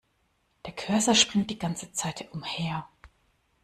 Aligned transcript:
Der 0.65 0.73
Cursor 0.75 1.13
springt 1.13 1.51
die 1.51 1.59
ganze 1.59 1.93
Zeit 1.93 2.27
umher. 2.31 2.87